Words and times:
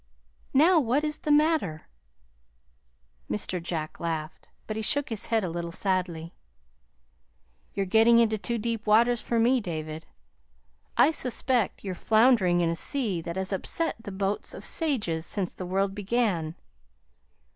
Now, 0.55 0.79
what 0.79 1.03
is 1.03 1.19
the 1.19 1.31
matter?" 1.31 1.83
Mr. 3.29 3.61
Jack 3.61 3.99
laughed, 3.99 4.49
but 4.65 4.75
he 4.75 4.81
shook 4.81 5.09
his 5.09 5.27
head 5.27 5.43
a 5.43 5.47
little 5.49 5.71
sadly. 5.71 6.33
"You're 7.75 7.85
getting 7.85 8.17
into 8.17 8.39
too 8.39 8.57
deep 8.57 8.87
waters 8.87 9.21
for 9.21 9.37
me, 9.37 9.61
David. 9.61 10.07
I 10.97 11.11
suspect 11.11 11.83
you're 11.83 11.93
floundering 11.93 12.61
in 12.61 12.69
a 12.71 12.75
sea 12.75 13.21
that 13.21 13.35
has 13.35 13.53
upset 13.53 13.95
the 14.01 14.11
boats 14.11 14.55
of 14.55 14.63
sages 14.63 15.27
since 15.27 15.53
the 15.53 15.67
world 15.67 15.93
began. 15.93 16.55